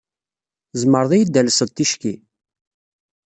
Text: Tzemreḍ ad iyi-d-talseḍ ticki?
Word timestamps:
Tzemreḍ 0.71 1.11
ad 1.11 1.13
iyi-d-talseḍ 1.17 1.69
ticki? 1.71 2.13